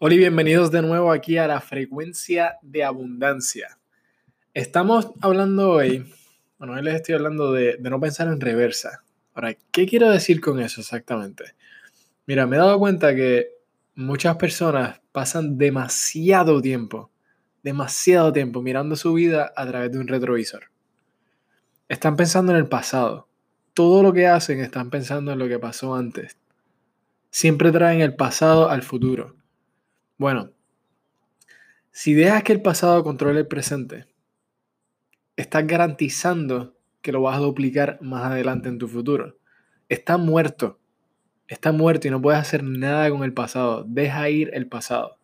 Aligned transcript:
Hola 0.00 0.16
y 0.16 0.18
bienvenidos 0.18 0.72
de 0.72 0.82
nuevo 0.82 1.12
aquí 1.12 1.38
a 1.38 1.46
la 1.46 1.60
frecuencia 1.60 2.56
de 2.62 2.82
abundancia. 2.82 3.78
Estamos 4.52 5.12
hablando 5.20 5.70
hoy, 5.70 6.12
bueno, 6.58 6.74
hoy 6.74 6.82
les 6.82 6.96
estoy 6.96 7.14
hablando 7.14 7.52
de, 7.52 7.76
de, 7.76 7.90
no 7.90 8.00
pensar 8.00 8.26
en 8.26 8.40
reversa. 8.40 9.04
Ahora, 9.34 9.54
¿qué 9.70 9.86
quiero 9.86 10.10
decir 10.10 10.40
con 10.40 10.58
eso 10.58 10.80
exactamente? 10.80 11.44
Mira, 12.26 12.44
me 12.44 12.56
he 12.56 12.58
dado 12.58 12.76
cuenta 12.80 13.14
que 13.14 13.50
muchas 13.94 14.36
personas 14.36 15.00
pasan 15.12 15.58
demasiado 15.58 16.60
tiempo, 16.60 17.12
demasiado 17.62 18.32
tiempo 18.32 18.62
mirando 18.62 18.96
su 18.96 19.14
vida 19.14 19.52
a 19.54 19.64
través 19.64 19.92
de 19.92 20.00
un 20.00 20.08
retrovisor. 20.08 20.64
Están 21.88 22.16
pensando 22.16 22.50
en 22.50 22.58
el 22.58 22.66
pasado. 22.66 23.28
Todo 23.74 24.02
lo 24.02 24.12
que 24.12 24.26
hacen 24.26 24.58
están 24.58 24.90
pensando 24.90 25.30
en 25.30 25.38
lo 25.38 25.46
que 25.46 25.60
pasó 25.60 25.94
antes. 25.94 26.36
Siempre 27.30 27.70
traen 27.70 28.00
el 28.00 28.16
pasado 28.16 28.68
al 28.68 28.82
futuro 28.82 29.36
bueno, 30.24 30.52
si 31.90 32.14
dejas 32.14 32.44
que 32.44 32.54
el 32.54 32.62
pasado 32.62 33.04
controle 33.04 33.40
el 33.40 33.46
presente, 33.46 34.06
estás 35.36 35.66
garantizando 35.66 36.78
que 37.02 37.12
lo 37.12 37.20
vas 37.20 37.36
a 37.36 37.40
duplicar 37.40 37.98
más 38.00 38.24
adelante 38.32 38.70
en 38.70 38.78
tu 38.78 38.88
futuro. 38.88 39.36
Está 39.90 40.16
muerto. 40.16 40.78
Está 41.46 41.72
muerto 41.72 42.08
y 42.08 42.10
no 42.10 42.22
puedes 42.22 42.40
hacer 42.40 42.64
nada 42.64 43.10
con 43.10 43.22
el 43.22 43.34
pasado. 43.34 43.84
Deja 43.86 44.30
ir 44.30 44.48
el 44.54 44.66
pasado. 44.66 45.18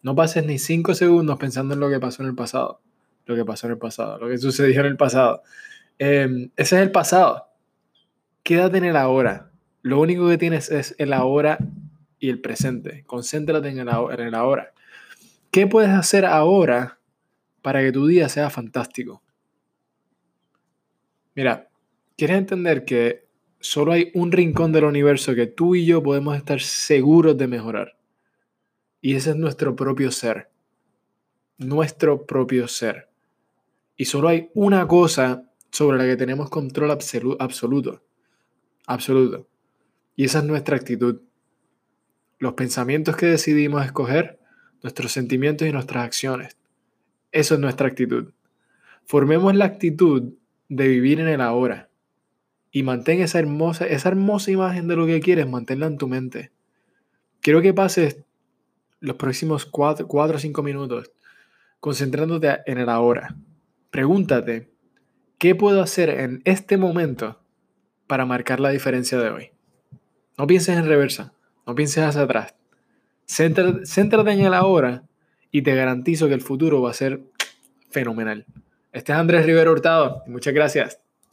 No 0.00 0.14
pases 0.14 0.46
ni 0.46 0.60
cinco 0.60 0.94
segundos 0.94 1.38
pensando 1.40 1.74
en 1.74 1.80
lo 1.80 1.90
que 1.90 1.98
pasó 1.98 2.22
en 2.22 2.28
el 2.28 2.36
pasado. 2.36 2.80
Lo 3.24 3.34
que 3.34 3.44
pasó 3.44 3.66
en 3.66 3.72
el 3.72 3.78
pasado. 3.78 4.20
Lo 4.20 4.28
que 4.28 4.38
sucedió 4.38 4.78
en 4.78 4.86
el 4.86 4.96
pasado. 4.96 5.42
Em, 5.98 6.52
ese 6.54 6.76
es 6.76 6.82
el 6.82 6.92
pasado. 6.92 7.48
Quédate 8.44 8.78
en 8.78 8.84
el 8.84 8.96
ahora. 8.96 9.50
Lo 9.82 10.00
único 10.00 10.28
que 10.28 10.38
tienes 10.38 10.70
es 10.70 10.94
el 10.98 11.12
ahora 11.12 11.58
y 12.18 12.30
el 12.30 12.40
presente. 12.40 13.04
Concéntrate 13.06 13.68
en 13.68 13.78
el, 13.78 13.88
en 13.88 14.34
ahora. 14.34 14.72
¿Qué 15.50 15.66
puedes 15.66 15.90
hacer 15.90 16.24
ahora 16.24 16.98
para 17.62 17.80
que 17.80 17.92
tu 17.92 18.06
día 18.06 18.28
sea 18.28 18.50
fantástico? 18.50 19.22
Mira, 21.34 21.68
¿quieres 22.16 22.38
entender 22.38 22.84
que 22.84 23.26
solo 23.60 23.92
hay 23.92 24.10
un 24.14 24.32
rincón 24.32 24.72
del 24.72 24.84
universo 24.84 25.34
que 25.34 25.46
tú 25.46 25.74
y 25.74 25.84
yo 25.84 26.02
podemos 26.02 26.36
estar 26.36 26.60
seguros 26.60 27.36
de 27.36 27.46
mejorar? 27.46 27.96
Y 29.00 29.14
ese 29.14 29.30
es 29.30 29.36
nuestro 29.36 29.76
propio 29.76 30.10
ser. 30.10 30.50
Nuestro 31.58 32.26
propio 32.26 32.68
ser. 32.68 33.08
Y 33.96 34.06
solo 34.06 34.28
hay 34.28 34.50
una 34.54 34.86
cosa 34.86 35.44
sobre 35.70 35.98
la 35.98 36.04
que 36.04 36.16
tenemos 36.16 36.50
control 36.50 36.90
absoluto. 36.90 38.02
Absoluto. 38.86 39.48
Y 40.16 40.24
esa 40.24 40.38
es 40.38 40.44
nuestra 40.44 40.76
actitud 40.76 41.20
los 42.38 42.54
pensamientos 42.54 43.16
que 43.16 43.26
decidimos 43.26 43.84
escoger, 43.84 44.38
nuestros 44.82 45.12
sentimientos 45.12 45.66
y 45.66 45.72
nuestras 45.72 46.04
acciones. 46.04 46.56
Eso 47.32 47.54
es 47.54 47.60
nuestra 47.60 47.88
actitud. 47.88 48.32
Formemos 49.04 49.54
la 49.54 49.64
actitud 49.64 50.34
de 50.68 50.88
vivir 50.88 51.20
en 51.20 51.28
el 51.28 51.40
ahora 51.40 51.88
y 52.70 52.82
mantén 52.82 53.20
esa 53.20 53.38
hermosa, 53.38 53.86
esa 53.86 54.08
hermosa 54.08 54.50
imagen 54.50 54.88
de 54.88 54.96
lo 54.96 55.06
que 55.06 55.20
quieres, 55.20 55.48
manténla 55.48 55.86
en 55.86 55.98
tu 55.98 56.08
mente. 56.08 56.52
Quiero 57.40 57.62
que 57.62 57.72
pases 57.72 58.24
los 59.00 59.16
próximos 59.16 59.64
cuatro, 59.64 60.06
cuatro 60.08 60.36
o 60.36 60.40
cinco 60.40 60.62
minutos 60.62 61.12
concentrándote 61.80 62.58
en 62.66 62.78
el 62.78 62.88
ahora. 62.88 63.36
Pregúntate, 63.90 64.72
¿qué 65.38 65.54
puedo 65.54 65.80
hacer 65.82 66.10
en 66.10 66.42
este 66.44 66.76
momento 66.76 67.40
para 68.06 68.26
marcar 68.26 68.60
la 68.60 68.70
diferencia 68.70 69.18
de 69.18 69.30
hoy? 69.30 69.50
No 70.36 70.46
pienses 70.46 70.76
en 70.76 70.86
reversa. 70.86 71.32
No 71.66 71.74
pienses 71.74 72.04
hacia 72.04 72.22
atrás. 72.22 72.54
Céntrate, 73.26 74.32
en 74.32 74.40
el 74.40 74.54
ahora 74.54 75.02
y 75.50 75.62
te 75.62 75.74
garantizo 75.74 76.28
que 76.28 76.34
el 76.34 76.40
futuro 76.40 76.80
va 76.80 76.90
a 76.90 76.94
ser 76.94 77.22
fenomenal. 77.90 78.46
Este 78.92 79.12
es 79.12 79.18
Andrés 79.18 79.44
Rivero 79.44 79.72
Hurtado. 79.72 80.22
Muchas 80.26 80.54
gracias. 80.54 81.00